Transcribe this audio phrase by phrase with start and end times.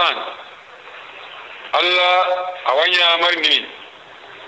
[0.00, 0.16] ihsan
[1.72, 2.26] allah
[2.72, 3.66] awanya marni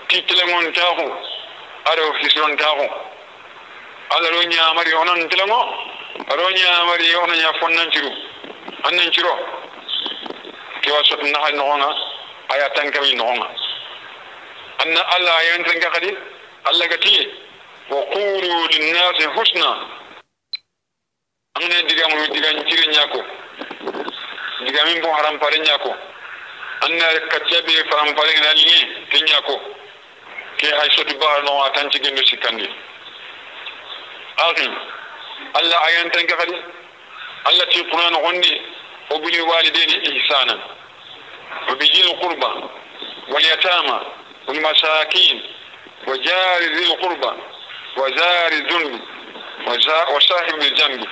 [0.09, 1.05] titlengon tahu
[1.85, 2.85] aro hisron tahu
[4.09, 5.61] allah ro nyamari onon tilengo
[6.37, 8.09] ro nyamari onon ya fonnan ciru
[8.89, 9.35] annan ciro
[10.81, 11.65] ke wasot na hay no
[12.49, 13.25] aya tankami no
[14.83, 16.11] anna allah ayan tanka kadi
[16.65, 17.29] allah gati
[17.89, 19.69] wa qulu lin nas husna
[21.55, 23.42] amne diga mu diga cire
[24.59, 25.95] nyako diga min bo haram pare nyako
[26.81, 29.61] anna kaccabe faram pare na lingi te nyako
[30.57, 32.69] ke hay sotu ba no atan ci gendo sikandi
[34.37, 34.69] akhi
[35.53, 36.55] allah ayan tanka kadi
[37.45, 38.61] allah ti qur'an gondi
[39.09, 40.59] o bil walidaini ihsanan
[41.67, 42.49] wa bi jil qurba
[43.29, 44.01] wal yatama
[44.47, 45.41] wal masakin
[46.07, 47.35] wa jari dhil qurba
[47.95, 48.99] wa zari dhunbi
[50.13, 51.07] وصاحب الجنب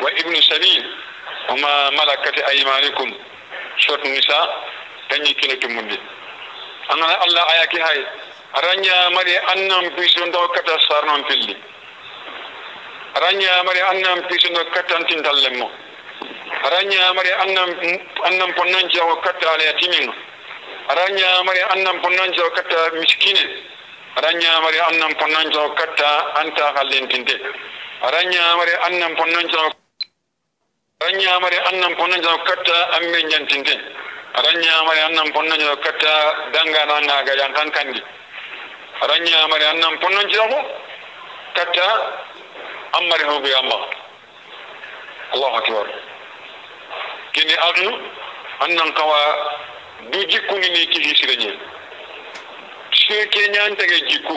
[0.00, 0.96] وابن سبيل
[1.49, 3.09] وما ملكت أيمانكم
[3.77, 4.45] سورة النساء
[5.09, 5.99] تنجي كنا تمندي
[6.93, 7.99] أنا الله آياتي هاي
[8.57, 11.57] أرانيا مري أنام بيسون دو كتا سارنون فيلي
[13.17, 15.69] أرانيا مري أنام بيسون دو كتا انتين دلمو
[16.67, 17.69] أرانيا مري أنام
[18.27, 20.13] أنام بنانجا وكتا على يتيمين
[20.91, 23.45] أرانيا مري أنام بنانجا وكتا مسكينة
[24.17, 27.37] أرانيا مري أنام بنانجا وكتا أنتا خلين تنتي
[28.01, 29.47] aranya mare annan ponnon
[31.12, 33.74] aranya mari annam ponna jaw katta an nyantinde
[34.34, 36.12] aranya mari annam ponna jaw katta
[36.52, 38.00] danganangaga yankan kandi
[39.02, 40.58] mari annam annan ponnon cirako
[41.54, 41.86] katta
[42.96, 43.78] an mari amma.
[45.34, 45.86] Allah akbar.
[47.32, 47.92] Kini agnu
[48.60, 49.20] annam kawa
[50.12, 51.58] du jikkunini kihi
[53.28, 54.36] ke nyante ge jikku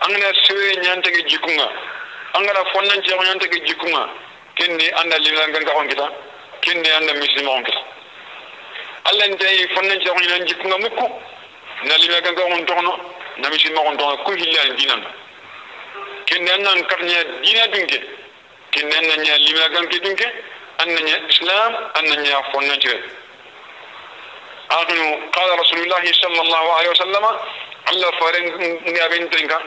[0.00, 1.68] angna sewe ñantage jikkunga
[3.24, 4.25] nyante ge jikku nga
[4.58, 6.12] on yanta ke jikunga kindi anda lilan ganga on kita
[6.60, 7.78] kindi anda muslima on kita
[9.04, 11.06] allah ndey fonnan ci on yan jikunga mukku
[11.84, 13.00] na lilan ganga on tono
[13.38, 15.04] na muslima on tono ku hillan dinan
[16.26, 18.00] kindi annan karnya dina dunke
[18.70, 20.26] kindi annan nya lilan ganga dunke
[20.78, 22.88] annan nya islam annan nya fonnan ci
[24.66, 27.24] أغنو قال رسول الله صلى الله عليه وسلم
[27.92, 28.46] الله فارن
[28.82, 29.58] نيابين تنكا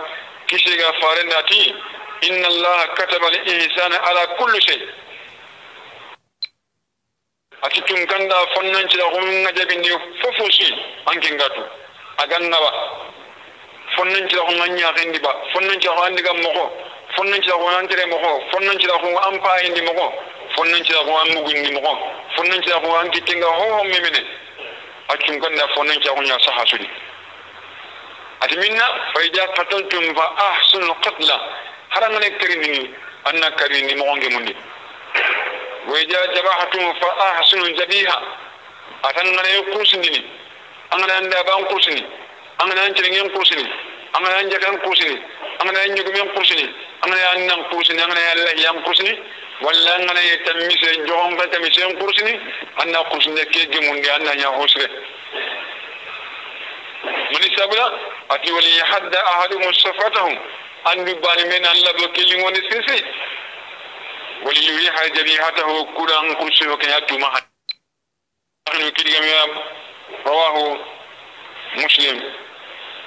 [0.48, 1.76] كيشيغا فارن ناتي
[2.24, 4.90] إن الله كتب الإنسان على كل شيء
[15.10, 16.72] hindi ba fonnan ci da hun an diga moko
[17.16, 20.14] fonnan ci da hun an tere moko fonnan ci da hun an pa hindi moko
[20.56, 21.94] fonnan ci da hun an mugun ni moko
[22.36, 24.22] fonnan ci da hun an kitinga ho ho memene
[25.08, 26.88] a tun kanda fonnan ci da hun ya saha sudi
[28.40, 31.38] ati minna fa ija qataltum fa ahsinu qatla
[31.90, 32.96] harangane karini
[33.26, 34.56] anna karini mogonge mundi.
[35.88, 38.22] وإذا جبحتم فأحسنوا الجبيهة
[39.06, 40.26] أتنغنا يقوسني
[40.94, 42.06] أنا عند أبان قوسني
[42.62, 43.68] أنا عند رجين قوسني
[44.16, 45.22] أنا عند جكان قوسني
[45.62, 46.70] أنا عند جميع قوسني
[47.06, 49.20] أنا عند قوسني أنا عند يام قوسني
[49.62, 51.80] ولا أنا يتميس جوهم فتميس
[60.88, 62.40] يام قوسني أنا قوسني كي جمون أنا يا حسره من سبلا أتي ولي حد أحدهم
[62.40, 63.06] صفاتهم أن يبان من الله بكلمة ونسيسي
[64.42, 67.42] وليريح جبيهته كلا كرسي وكيات معه
[68.70, 69.64] نحن كلمة
[70.26, 70.78] رواه
[71.76, 72.34] مسلم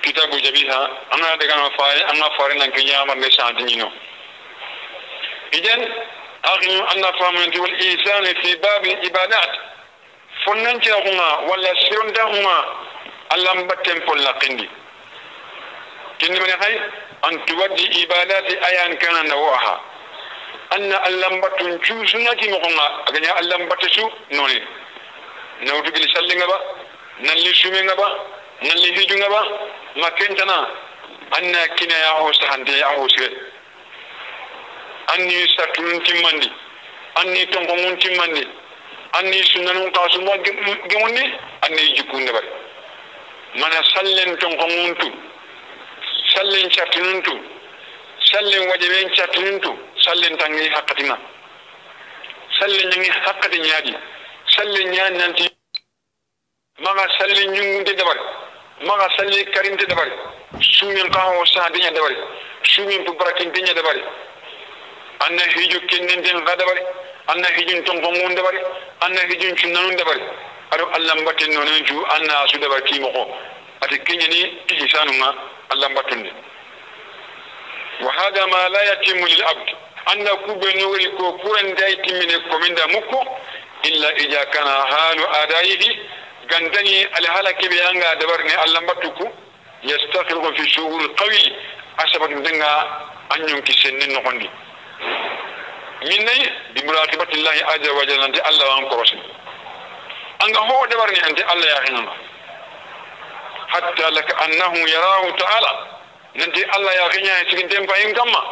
[0.03, 3.91] كتاب جبيها أنا دكان فاري أنا فاري نك يا من لسان دينو
[5.55, 5.88] إذن
[6.47, 9.59] أغنى أن فهمت والإنسان في باب العبادات
[10.47, 12.65] فننتي هما ولا سيرون هما
[13.34, 14.69] ألم بتم فلا قندي
[16.21, 16.53] كني من
[17.22, 19.81] an tuwaddi ibadati ayan kana na waha
[20.71, 24.59] anna allambatun cu sunati mo nga aganya allambata su noni
[25.65, 26.59] nawtu gili sallinga ba
[27.21, 28.09] nalli sumenga ba
[28.62, 29.41] nalli hijunga ba
[29.97, 30.69] makentana
[31.37, 33.31] anna kina ya ho sahande ya ho sire
[35.15, 36.50] anni satun timmandi
[37.21, 38.49] anni tonko mun timmandi
[39.12, 40.32] anni sunanun kasu mo
[40.88, 41.25] gemunni
[41.62, 42.49] anni jikkunde bari
[43.61, 45.08] mana sallen tonko mun tu
[46.34, 47.38] sallen cattinun tum
[48.31, 51.19] sallen waje ɓen cattinun tum sallen tangi hakkatina.
[52.58, 53.93] Sallen ñangi hakkati ñaaɗi
[54.55, 55.44] sallen ñaani nanti.
[56.79, 58.20] Maga sallen ñungunde dabari
[58.87, 60.11] maga salli karinte dabari
[60.61, 62.17] suumin kaho saha deña dabari
[62.64, 64.02] suumin po barakin deña dabari
[65.26, 66.82] anna hijo kennenden ka dabari
[67.28, 68.58] anna hijum tonkongun dabari
[69.00, 70.23] anna hijum cunnanun dabari
[70.73, 73.08] aɗo allah mbatten nonen cu anna su dabari kimo
[73.82, 75.31] ati keñani hisanunga
[75.73, 76.33] الله باتوني
[78.03, 79.69] وهذا ما لا يتم للعبد
[80.13, 83.21] أن كوب نوري كو كورن دايت من الكومندا مكو
[83.85, 85.83] إلا إذا كان حال آدائه
[86.53, 89.27] غندني على حالك بيانغا دبرني الله باتوكو
[89.85, 91.43] يستخرج في شغل قوي
[92.01, 92.75] أسبب دنغا
[93.35, 94.51] أن ينكي سنين نخندي
[96.11, 96.39] مني
[96.75, 99.19] بمراقبة الله عز وجل أنت الله وانكو رسل
[100.45, 102.13] أنت هو دبرني أنت الله يا خنمه
[104.11, 105.73] laka annahu yarahu ta'ala
[106.35, 108.43] nanti allah ya hinya cikin tempayin kamma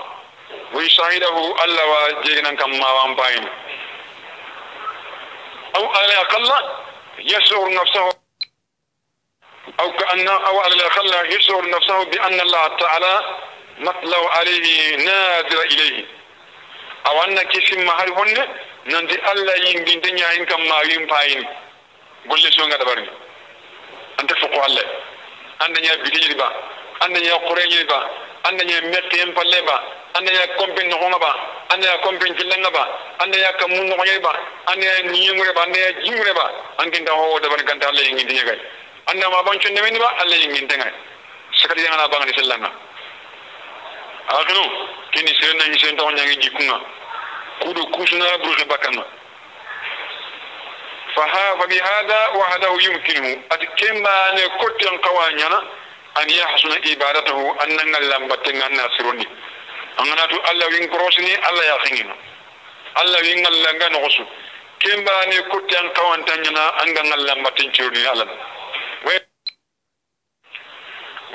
[0.73, 3.47] wa yusahidahu allah wa jeginan kamma wan bayin
[5.77, 6.53] أو على الأقل
[7.19, 8.11] يشعر نفسه.
[9.81, 13.37] أو كأن أو على الأقل يشعر نفسه بأن الله تعالى
[13.79, 16.05] مطلع عليه نادر إليه.
[17.07, 18.49] أو أن كسم مهر هن؟
[18.87, 21.47] نندي الله ينجن دنيا إن كم ما ينفعين
[22.31, 22.65] قل لي شو
[24.21, 24.85] أنت فوق الله.
[25.61, 26.49] andanya bigini ba?
[27.01, 28.01] Andanya qurayni ba?
[28.45, 29.77] Andanya metten palle ba?
[30.17, 31.33] Andanya kompin no ba?
[31.71, 32.85] Andanya kompin jilanga ba?
[33.23, 34.33] Andanya kamun no ba?
[34.73, 35.63] Andanya niyumure ba?
[35.65, 36.47] Andanya jimure ba?
[36.79, 38.61] Ankin da ho da ban kan talle gai.
[39.07, 40.09] Anda ma ban chun ne ba?
[40.21, 40.93] Alle yin yin tengai
[41.57, 42.71] sakati yana ba ngani sallanga
[45.13, 46.05] kini sirna ni sen to
[47.61, 49.05] kudu kusuna buru bakanga
[51.20, 55.64] فبهذا وحده يمكنه أتكما نكت قوانينا
[56.22, 59.28] أن يحسن عبادته أن نلم بتنا ناصرني
[60.00, 62.16] أنا تو الله وين كروسني الله يخيننا
[63.02, 64.26] الله وين الله نغسو
[64.80, 68.28] كما نكت قوان تنينا أن نلم بتنشرني الله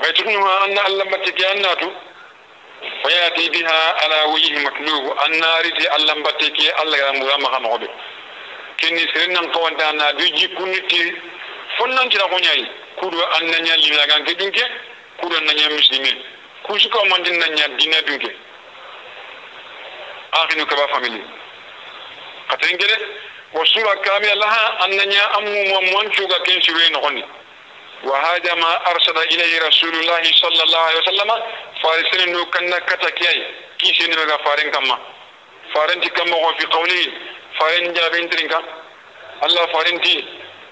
[0.03, 1.45] ويتكنها أن ألم بتكي
[3.05, 7.89] ويأتي بها على وجه مكلوب النار في ألم بتكي الله يرمى مغمغبه
[8.76, 11.12] kenni sere nan kawanta na do jikkunni ti
[11.78, 14.62] fonnancira ko ñayi kuɗo an naña lilaganke ɗumke
[15.20, 16.16] kuɗo naña muslimin
[16.62, 18.30] kuusi kawmandin naña dina ɗumke
[20.32, 21.20] ahinu kaba famille
[22.48, 22.96] katen gede
[23.52, 27.24] wo sura kami alaha an naña an mumua muancuga ken siroye nogoni
[28.04, 31.36] wa hada ma arsala ilayhi rasulullahi sallallahu alaihi wasallama
[31.82, 34.96] fare sene no kanna kata kiyai kisenimega faren kamma.
[35.72, 37.12] Farenti kamma ko fi qawlihi.
[37.60, 38.52] فإن جابنترك
[39.44, 40.16] الله فرنتي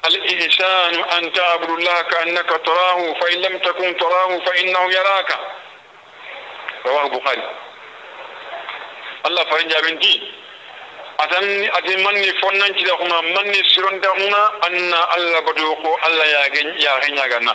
[0.07, 5.31] الإحسان أن تعبد الله كأنك تراه فإن لم تكن تراه فإنه يراك.
[6.87, 7.43] رواه البخاري.
[9.27, 10.33] الله فرن جابنتي
[11.21, 11.47] أتن
[11.79, 17.17] أتن مني فنان كده هنا مني سرون ده هنا أن الله بدوكو الله ياغن ياغن
[17.19, 17.55] ياغنا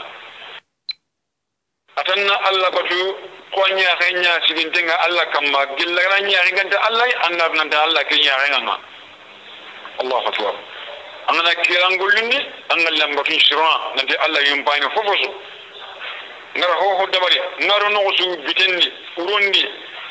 [1.97, 3.15] أتن الله بدو
[3.49, 8.03] ko nya hanya sigin tenga Allah kamma gilla nya hinganta Allah annab nan da Allah
[8.05, 8.77] kin ya hinganga
[10.01, 10.55] الله أكبر.
[11.29, 12.39] أنا كيران قلني
[12.71, 15.33] أنا لما في شراء نبي الله ينبين فوفسو
[16.57, 17.41] نرى هو هو دبري.
[17.59, 19.69] نرى نغسو بتندي ورندي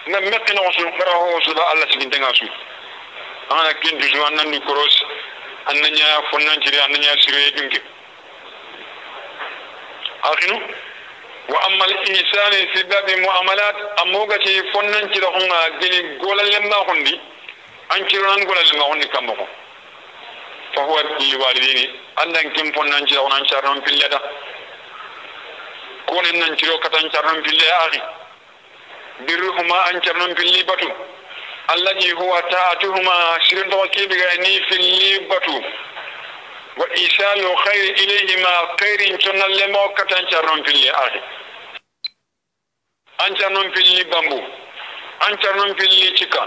[0.09, 2.47] نمت نغسو نرى هو سلا الله سكين تنغسو
[3.53, 5.05] أنا كنت جوان نندي كروس.
[5.71, 6.03] أنني
[6.33, 7.83] فنان جري أنني سيري دنك
[10.25, 10.61] آخنو
[11.49, 17.21] وأما الإنسان في باب المعاملات أموغتي فنان جري هنا جلي قولا لما هندي
[17.93, 19.27] أنكران قولا لما هندي كم
[20.77, 24.21] للوالدين أن كم فنان جرى ونان شرم في الله
[26.07, 28.01] كون أن نشرو كتان شرم في الله أخي
[29.21, 30.91] برهما أن شرم في الله بطو.
[31.75, 35.63] الذي هو تاعتهما شرن توكي بغيني في الله بطو.
[36.77, 41.21] وإيصال خير إليهما خير شن لما كتان شرم في الله أخي
[43.27, 44.41] أن شرم في الله بامبو.
[45.29, 46.45] أن شرم في الله شكا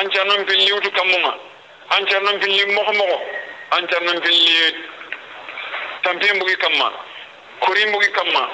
[0.00, 1.50] أن شرم في الله وتكمما
[1.90, 3.18] an carnan filli mogo mogo
[3.70, 4.74] ancar nan pilli
[6.02, 6.92] tampin bugi kamma.
[7.60, 8.48] Kuri bugi kamma.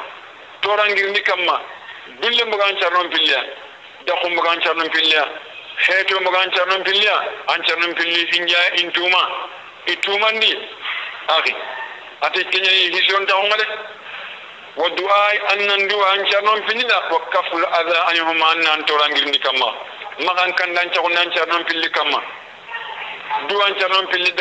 [0.61, 1.61] Torangirndi kamma.
[2.21, 3.45] Dulle mbuga ancar non pilliya
[4.07, 5.29] dakku mbuga ancar non pilliya
[5.77, 7.17] heeto mbuga ancar non pilliya
[7.49, 8.27] ancar non pilli
[12.23, 13.67] ati keñayi hision taxunga de
[14.77, 19.75] wa du'ai annan du'a ancar non pillida wa kaful ada anihuma annan torangirndi kamma.
[20.25, 22.23] Maxan kanda ancaxu nancar pilli kamma.
[23.49, 24.33] Du ancar pilli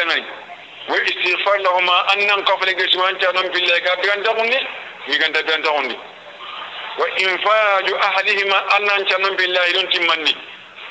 [0.89, 3.79] واستغفر لهما أن قبل قسم أنت أنم بالله.
[3.79, 4.67] قابلان دغني
[5.07, 5.97] ميقان دبيان دغني
[6.99, 9.67] وإنفاج أهلهما أن أنت أنم بالله.
[9.67, 10.35] لن تمني.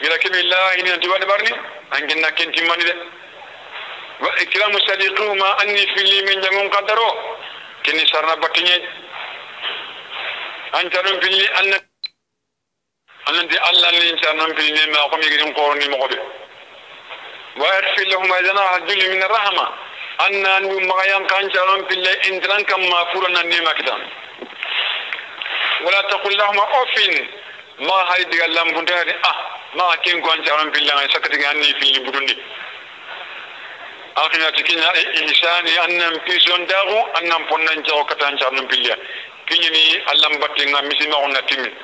[0.03, 1.53] ولكن بالله إن أنت بارني
[1.95, 2.95] أنجنا كن تمني
[4.21, 7.11] وإكرام صديقهما أني في لي من جمون قدرو
[7.87, 8.81] كني سرنا أن
[10.81, 11.49] أنت أنم بالله.
[11.61, 11.73] أن
[13.29, 14.87] أن أنت الله أن أنت أنم بالله.
[14.87, 16.23] ما أقوم يجرم قورني مغبئ
[17.57, 19.84] وأغفر لهما إذا نرى الدل من الرحمة.
[20.19, 24.01] anna nu magayan kan jaron pille indran kam ma furan nan ne makitan
[25.85, 27.15] wala taqul lahum ofin
[27.87, 28.95] ma hay diga lambunta
[29.31, 29.37] ah
[29.75, 32.37] ma ken kon jaron pille ngai sakati ganni filli budundi.
[34.15, 38.95] Akhina tikinya eh, ihsani annam pison dagu annam ponnan jaw katan jaron pille
[39.51, 41.75] kinyini allam batte ngam misima onna timin.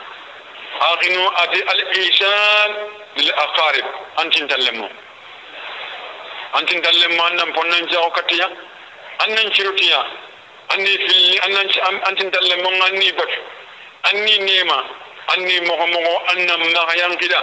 [0.80, 2.70] Akhinu ati al ihsan
[3.16, 3.86] lil aqarib.
[4.22, 4.88] Antin tallamu
[6.58, 8.46] antin tallemu annam ponnan jago katiya
[9.24, 10.00] annan cirutiya
[10.74, 11.66] anni filli annan
[12.08, 13.32] antin tallemu anni bat
[14.10, 14.78] anni nema
[15.32, 17.40] anni mogo mogo annam magayan kida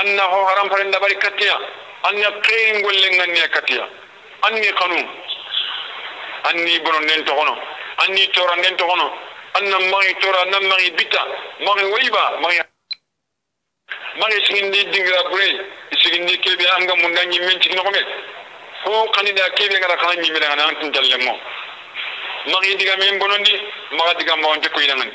[0.00, 1.56] anna ho haram farinda bari katiya
[2.08, 3.84] anna kayin gollen ganni katiya
[4.46, 5.00] anni kanu
[6.48, 7.54] anni bonon den to hono
[8.04, 9.08] anni tora den to hono
[9.58, 11.22] anna magi tora anna magi bita
[11.64, 12.60] magi waiba magi
[14.20, 15.48] magi sigindi dingira bure
[16.00, 18.02] sigindi kebe anga munda nyi men tikno kome
[18.84, 21.38] ko kanida kebe ngara kana nyi mena nan tin dalle mo
[22.52, 23.54] magi diga men bonondi
[23.92, 25.12] maga diga mo onte ko yinangani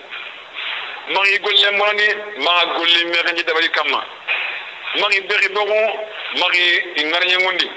[1.13, 2.07] magi golle bonondi
[2.45, 4.01] maga golle me kanji dabari kamma
[5.01, 5.79] magi beri bogo
[6.39, 7.67] magi ingarnya ngundi.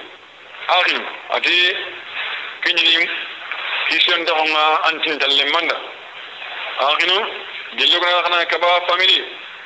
[0.70, 0.96] Akhi
[1.34, 1.76] ati
[2.62, 3.08] kinyi
[3.90, 5.76] kison da honga antin dalle manda
[6.78, 7.16] akhinu
[7.76, 9.18] gello kana kana kaba family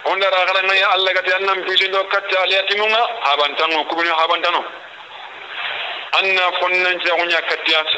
[0.04, 4.64] onda ra kana ngaya alla gati annam kison do katta aliatimunga habantango kubuni habantano
[6.18, 7.90] anna fonnan jagunya kattiyas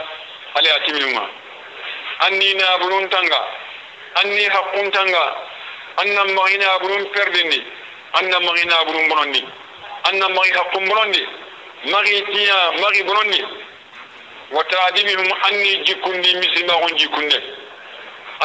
[0.54, 1.22] aliatimunga
[2.20, 3.40] anni na burun tanga
[4.22, 5.24] anni haqqun tanga
[5.96, 7.60] anna magina burun perdini
[8.12, 9.44] anna magina burun bonondi
[10.08, 11.22] anna magi haqqun bonondi
[11.92, 13.42] magi tiya magi bonondi
[14.52, 17.38] wa ta'dibihum anni jikundi mislima gon jikunde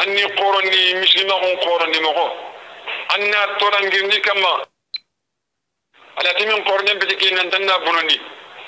[0.02, 2.51] anni qorondi mislima gon qorondi moko
[3.14, 4.52] anna torangirni kama
[6.16, 8.20] ala timin qorne be ke nan tanna bonondi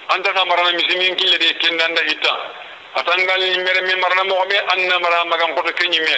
[0.09, 2.33] anta ka marana mislimin kille de kendanda hitta
[2.97, 6.17] atangal mere mi marana mo be anna mara magam ko kenyi me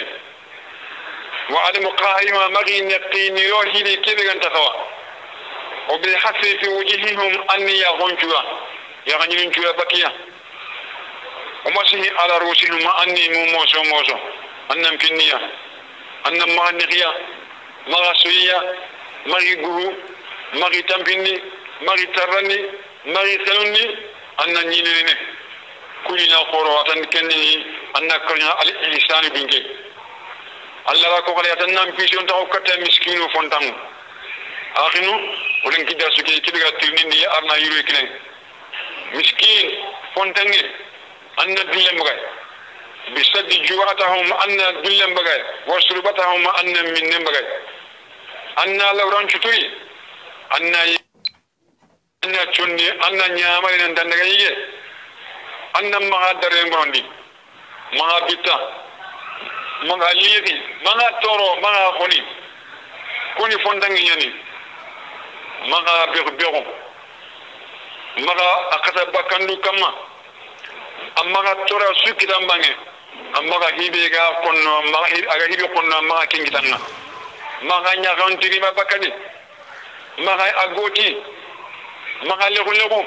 [1.53, 4.73] wa adam qahima magi naqini yo hili kebe ganta kawa
[5.89, 8.41] o bi hasi fi wujihihim anni ya gonjuwa
[9.05, 10.11] ya ganyin juwa bakiya
[11.65, 14.19] o masihi ala rusihim anni mu moso moso
[14.69, 15.39] annam kinniya
[16.27, 17.09] annam mahaniya
[17.91, 18.57] maga soyiya
[19.27, 19.87] magi guru
[20.59, 21.33] magi tampindi
[21.87, 22.57] magi tarrani
[23.13, 23.83] magi selundi
[24.43, 25.13] anna ñinene
[26.05, 27.65] kuñina koro atan kenni
[27.97, 29.59] anna karña al ihsani binke
[30.85, 33.73] allah ra ko kala atan nam pision taw katta miskinu fontangu.
[34.77, 35.13] Akhinu
[35.65, 38.07] olen kidda suke kidiga tirnindi arna yuro kinen
[39.15, 39.67] miskin
[40.13, 40.61] fontange
[41.41, 42.19] anna dillem bagay
[43.15, 47.45] bisaddi juwatahum anna dillem bagay wasrubatahum anna minnem bagay
[48.61, 49.71] anna lawran cuturi
[50.55, 50.79] anna
[52.23, 54.51] anna condi anna ñamari nan dandaga yige
[55.77, 57.01] anna maga dare ngondi
[57.97, 58.55] maga bitta
[59.87, 62.19] maga liyefi maga toro maga koni
[63.37, 64.27] koni fontangi ñani
[65.69, 66.61] maga begu begu
[68.25, 69.93] maga akata bakandu kamma
[71.21, 72.71] amaga tora sukitan bange
[73.33, 76.77] amaga hibe ga konno maga aga hibe konno maga kingitanga
[77.61, 79.13] maxa ñaxeontirima bakkadi
[80.17, 81.17] maxa a gooti
[82.27, 83.01] maxa lexu lexu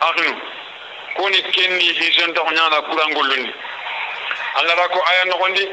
[0.00, 0.34] axinu
[1.16, 3.52] koni kenni hisontaxu ñana kurangollundi
[4.58, 5.64] allara ko aya noxondi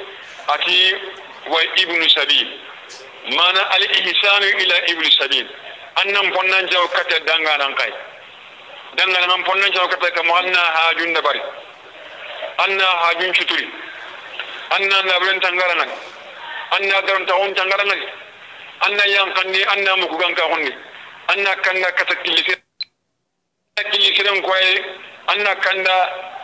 [0.53, 0.95] ati
[1.47, 2.47] wa ibnu sabil
[3.37, 5.47] mana al ihsanu ila ibnu sabil
[6.01, 7.91] annan ponnan jaw kata danganan kay
[8.97, 11.41] danganan ponnan jaw kata kamo anna hajun dabari
[12.57, 13.67] anna hajun cuturi
[14.75, 15.89] anna nabulen tangaranan
[16.76, 18.00] anna daron taxon tangarangan
[18.86, 20.72] anna yankandi anna mukuganka xondi
[21.32, 22.54] anna kanda kata kilise
[23.92, 24.84] kilisiren koye
[25.32, 25.94] anna kanda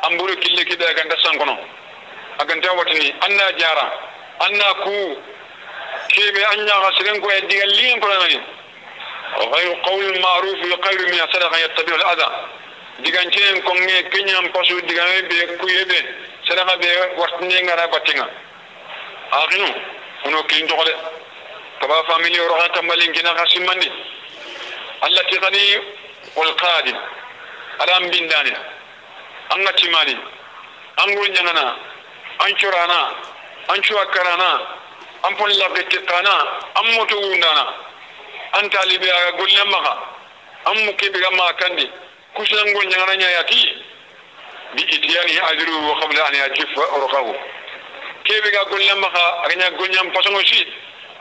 [0.07, 1.59] amburu kille kida ganda sankono
[2.39, 3.87] aganta watini anna jara
[4.47, 4.95] anna ku
[6.09, 8.41] kebe anya gasiren koye digal liin kolanani
[9.33, 12.29] غير قول المعروف خير من صدقة يتبع الأذى
[13.03, 15.99] digan cinen konge kenyan pasu digame be kuyebe
[16.47, 18.27] sadaka be wartine ngara batinga
[19.33, 19.69] akinu
[20.26, 20.94] Uno kin tokole
[21.80, 23.92] kaba family ro hata malin kina kasimandi
[25.02, 25.64] allati qadi
[26.36, 26.98] wal qadim
[27.80, 28.52] adam bindani
[29.52, 30.16] an ga timani
[30.98, 31.76] an gurin jangana
[32.40, 33.00] an curana
[33.70, 34.50] an cuwa karana
[35.24, 36.34] an pon labe tekana
[36.76, 37.66] an moto wundana
[38.54, 39.94] an talibe aga gollen maka
[40.66, 41.90] an muke biga ma kandi
[42.36, 43.62] kusan gurin jangana nya yati
[44.76, 47.36] bi itiyani ajru wa qabla an yajifa urqahu
[48.28, 50.60] kebe ga gollam maha aganya gollam pasongo si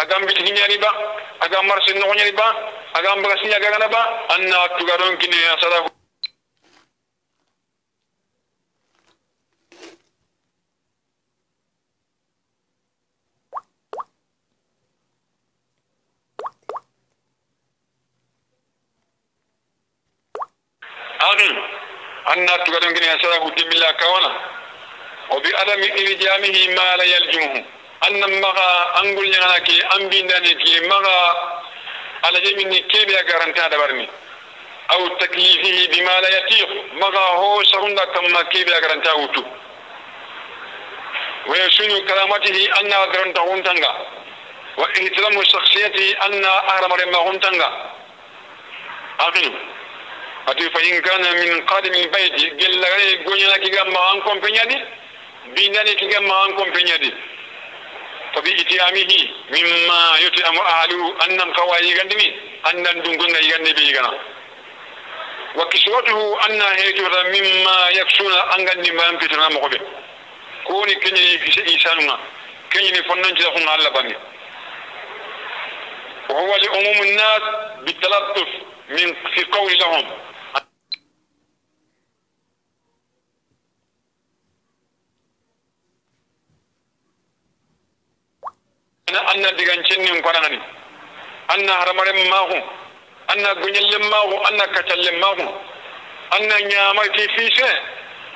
[0.03, 0.91] agam biti nyari ba
[1.41, 2.49] agam marsi no nyari ba
[2.99, 4.03] agam bagasi nyaga gana ba
[4.35, 5.91] anna tugaron kini asara ya
[21.17, 21.57] Adun,
[22.27, 24.56] anna tugaron gini asara ya kawana.
[25.37, 27.61] O bi adami irjamihi ma la yaljumuhu
[28.07, 28.69] anna maga
[29.01, 31.17] angul nyana ki ambindani ki maga
[32.27, 34.09] ala jemini kebe garanta dabarni
[34.89, 36.69] aw taklifihi bima la yatiq
[37.01, 39.43] maga ho sahunda kamma kebe garanta wutu
[41.49, 43.91] wa yasunu karamatihi anna garanta huntanga
[44.77, 47.69] wa ihtiramu shakhsiyatihi anna ahramare ma huntanga
[49.27, 49.53] aqil
[50.47, 52.37] ati fa in kana min qadim albayt
[55.55, 57.15] بيناني تيغم ما أنكم بينيدي
[58.35, 59.13] فبي إتيامه
[59.51, 62.29] مما يتيام اهلو انم كواي غندمي
[62.71, 64.13] انن دونغون يغني بيغنا
[65.57, 67.03] وكشوته أن هيتو
[67.35, 69.81] مما يكشون ان غندي ما امكتنا مخبي
[70.65, 72.19] كوني كيني في انسان
[72.71, 74.17] كيني فنن جي خن الله باني
[76.31, 77.43] وهو لعموم الناس
[77.85, 78.49] بالتلطف
[78.89, 80.07] من في قول لهم.
[89.15, 90.59] Anna digan cinnin kwanani
[91.55, 92.59] anna harmarin mahu
[93.31, 95.47] anna gunyallin mahu anna kacallin mahu
[96.35, 97.71] anna nyama fi fise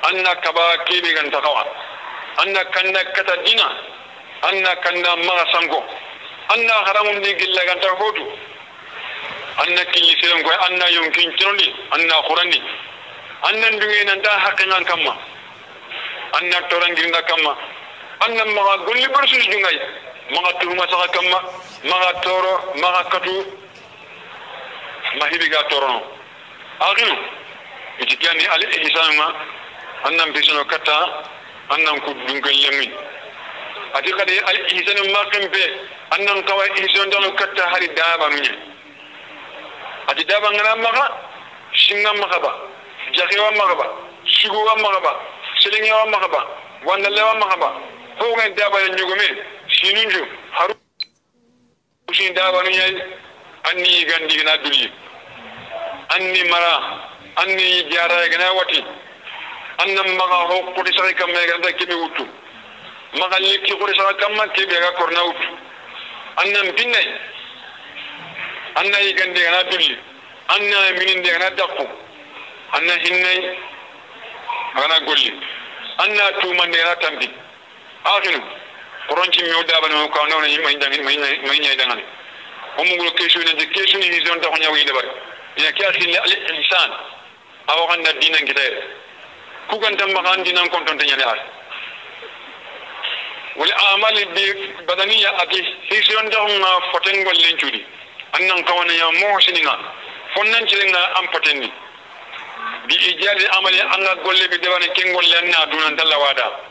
[0.07, 1.67] anna kaba kibi gan takawa
[2.39, 3.67] anna kanna kata dina
[4.47, 5.83] anna kanna maga sango
[6.55, 8.23] anna haramun ni gilla gan takotu
[9.67, 12.61] anna killi seren koy anna yonkin cinoli anna khurani
[13.43, 15.13] anna ndunge nan da hakkan kamma
[16.39, 17.57] anna torangirnda kamma
[18.23, 19.77] anna maga gulli barsus dungay
[20.33, 21.39] maga tuhuma saka kamma
[21.83, 23.35] maga toro maga katu
[25.19, 26.01] mahibi ga torono
[26.79, 27.15] akinu
[27.99, 29.27] iti kani al ihsan ma
[30.07, 30.97] annan bisono kata
[31.69, 32.87] annan ku dungal lemi
[33.93, 35.63] ati kadi al ihsan ma kambe
[36.15, 38.55] annan kawai ihsan dano kata hari daba nunya
[40.07, 41.05] ati daba ngana maga
[41.73, 42.51] shinga maga ba
[43.13, 43.85] jahiwa maga ba
[44.25, 45.11] shuguwa maga ba
[45.59, 46.41] selingewa maga ba
[46.87, 47.69] wandalewa maga ba
[48.55, 49.27] daba ya nyugume
[49.81, 50.73] sinunjum haru
[52.09, 52.93] usin dawanuñay
[53.69, 54.91] anni gandi gana duli
[56.15, 56.73] anni mara
[57.41, 58.81] anni jaraya gana wati.
[59.81, 62.25] Annan maga ho kuri sakai kamma e ganta kebe wutu
[63.19, 65.47] maga likki kuri sakai kamma kebe ga korna wutu
[66.41, 67.07] annan binnai
[68.75, 69.97] annayi gandi gana duli
[70.53, 71.85] anna mininde gana dakku.
[72.73, 73.57] Anna hinnai
[74.77, 75.31] gana golli.
[75.97, 77.27] Anna tumande gana tambi
[78.05, 78.60] akhinu.
[79.11, 82.03] Koronci mi oda bana ko nawna yi may dangi may may nyay dangane
[82.77, 85.09] o mu ngulo keshu ne keshu ni hizon ta ko nyawi de bari
[85.57, 86.91] ina kya khille al insan
[87.67, 88.61] awa ganda dinan kita
[89.67, 91.39] ku kan tam makan dinan kon ton tanya al
[93.59, 94.45] wal amal bi
[94.87, 95.59] badaniya ati
[95.91, 97.83] hizon ta ko foten gol len chudi
[98.39, 99.75] annan kawana ya mo sininga
[100.35, 101.67] fonnan cirenga am potenni
[102.87, 106.70] bi ijadi amali anga golle bi dewane ken golle anna dunan dalla wada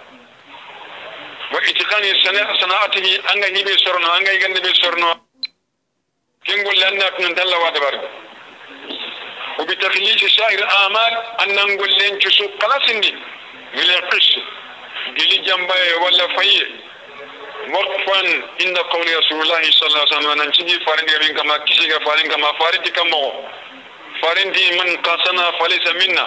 [1.52, 2.10] wa itikani
[2.60, 5.10] sana'atihi anga ñiɓe sorno anga gande ɓe sorno
[6.44, 8.08] kengol lannaku nan talla wada barde
[9.58, 13.12] o bi tahlisi sair amal annangol lencu su kalasindi
[13.74, 14.28] mile qis
[15.16, 16.66] gili jambaye walla fayiye
[17.74, 18.26] waqfan
[18.64, 22.90] inda qawli rasulillahi sallallahu alaihi wasallam nan cigi farindi min kama kisiga farin kama farindi
[22.90, 23.22] kammo
[24.22, 26.26] farindi man qasana falaysa minna.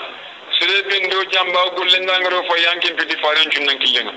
[0.60, 4.14] Sire bendo jamba golle ndangaro fayankin piti farin cunnan killenga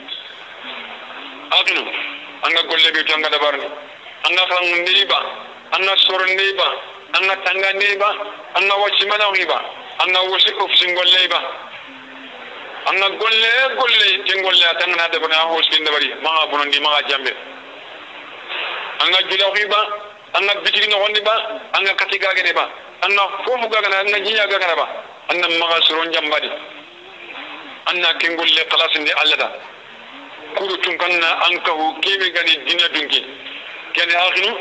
[1.51, 1.83] aklu
[2.43, 3.65] an ga kolleɓe to an ga dabarni
[4.27, 5.19] an ga kan neyba
[5.73, 6.69] an ga sor neyba
[7.17, 8.09] an ga tanga neyba
[8.57, 9.59] an ga waccimanawniba
[10.03, 11.41] an ga wosi ofsingolleyba
[12.89, 17.09] an ga golle golle ke golle a tangana dabarni a hoskin dabari maga bonondi maga
[17.09, 17.33] jambe
[19.01, 19.81] an ga julahiba
[20.35, 21.35] an ga bitigi nogondiba
[21.75, 22.65] an ga kati gageneba
[23.03, 24.87] an ga fofu gagana an ga jiña gaganaba
[25.31, 26.51] an na maga soron jambadi
[27.91, 29.49] an na kengolle kalasinde allah da
[30.57, 33.21] kuru tun kanna an hu kebe gani dina dunki.
[33.95, 34.53] Kene akhinu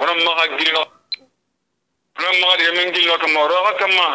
[0.00, 0.84] wala ma ga gilino.
[2.18, 4.06] Wala ma ga de men gilino kama ro kama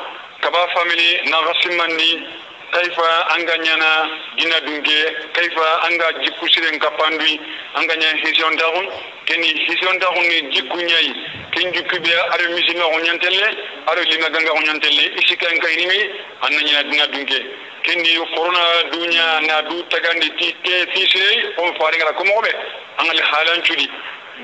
[0.41, 2.38] kaba family na gasimandi
[2.71, 4.97] kaifa an ka ɲana dina dunke
[5.33, 7.39] kaifa an ka jikusiren ka pandui
[7.75, 8.87] an ka ɲa hisiyon dagun
[9.25, 11.13] keni hisiyon dagun ni jikku ɲayi
[11.51, 13.47] ken jukki be aro misima ko ɲantelle
[13.87, 15.99] aro lima ganga ko ɲantelle isi kan kayinimi
[16.41, 17.39] an na dina dunke
[17.83, 22.51] kendi korona dunya na du tagandi ti te fisirei on faringara ko mogoɓe
[22.97, 23.89] an gali halancudi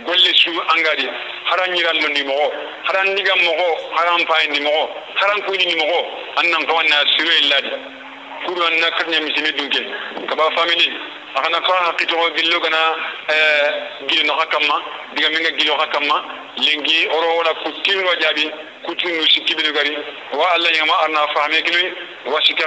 [0.03, 1.07] golle su angadi
[1.45, 2.51] haran ñirallo ni mogo.
[2.83, 4.89] Haran nigam mogo haran payindi mogo.
[5.15, 5.99] Haran kuyini mogo.
[6.37, 7.94] An nan kawanna siroye ladi
[8.45, 9.81] fuɗo na karña misini dunke.
[10.29, 10.91] Kaba family
[11.35, 12.59] akana fa hakitoro gillo
[13.29, 13.71] eh
[14.07, 14.81] gili no hakama
[15.15, 16.23] diga menga giloxa hakama
[16.57, 18.51] lengi oro wona kuttinro kutin
[18.85, 19.97] kutinu sikkibinu gari.
[20.33, 21.93] Wa allah ñama arna faame kinoy
[22.25, 22.63] wa sikke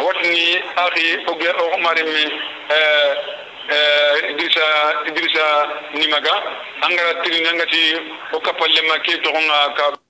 [0.00, 1.54] o watini axi oge eh,
[1.90, 2.30] eh me
[4.30, 4.64] idrisa
[5.08, 6.32] idrissa nimaga
[6.82, 7.82] angara tirinangati
[8.32, 10.05] o kappallema ke toxonga ka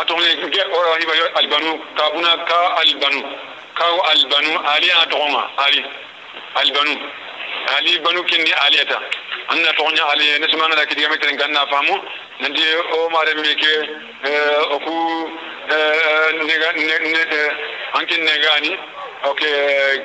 [0.00, 3.20] atɔgɔle nke ɔrɔ hiba yɔ alibanu kabuna ka alibanu
[3.74, 5.84] ka albanu ali a tɔgɔ ma ali
[6.54, 6.94] albanu.
[7.76, 8.98] Ali banu kinni ali ta
[9.48, 11.94] anna tɔgɔnya ali ne sumana da kidiga metere ganna famu
[12.40, 13.72] nandi o mare mi ke
[14.24, 14.92] eh, oku
[15.68, 18.78] eh, nega ne eh, gaani
[19.24, 19.40] ok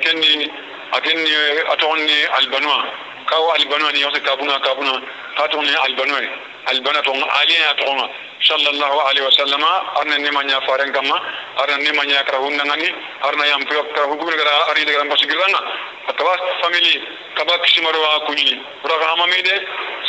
[0.00, 0.50] kenni
[0.92, 1.30] a kenni akinni
[1.72, 2.84] atɔgɔni albanua
[3.26, 5.00] kawo albanua ni yɔse kabuna kabuna
[5.36, 6.20] ka tɔgɔni albanua
[6.66, 8.08] albana toxonga ali a tɔgɔ
[8.48, 11.16] sallallahu alaihi wasallama arna ni manya faren kama
[11.56, 12.88] arna ni manya kara hundangani
[13.22, 15.60] arna yam pyo kara hugul gara ari de gara pasigiranga
[16.08, 17.00] atwa family
[17.34, 19.54] kaba kisimarwa kunyi uraga hamamide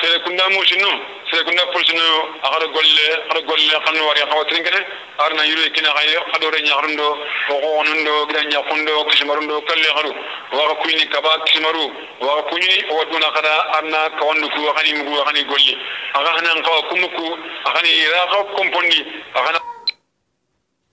[0.01, 0.91] sere kunda musinu
[1.31, 2.01] kunda pulsinu
[2.43, 4.79] agara golle agara golle kanu wari khawatrin kene
[5.19, 7.07] arna yuru kina kay khadore nyarundo
[7.49, 10.11] o gonundo gira nyakundo kisimarundo kalle kharu
[10.53, 11.85] waga kunyi kaba kisimaru
[12.21, 15.73] waga kunyi o waduna kada arna kawandu ku khani mugu khani golle
[16.13, 16.61] aga hanan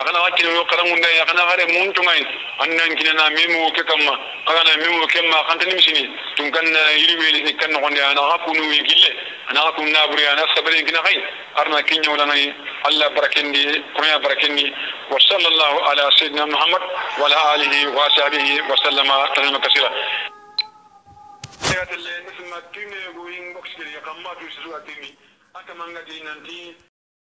[0.03, 2.23] agana wakil yo karamunda ya kana gare mun tungai
[2.59, 4.15] annan kinana memu ke kamma
[4.51, 6.67] agana memu ke ma khanta nimisini tun kan
[6.99, 9.11] yiri ni kan gonde ana ha kunu yigille
[9.49, 11.17] ana ha kunu naburi ana sabare kina khay
[11.57, 12.35] arna kinyo lana
[12.85, 13.63] alla barakendi
[13.95, 14.67] kunya barakendi
[15.11, 16.83] wa sallallahu ala sayyidina muhammad
[17.21, 19.91] wa ala alihi wa sahbihi wa sallama taslima kaseera
[21.75, 25.15] ya telle nisma tine go in box ya kamma tu su atimi
[25.55, 26.75] aka manga di nanti